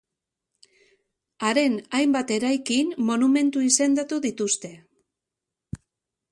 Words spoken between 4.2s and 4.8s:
dituzte.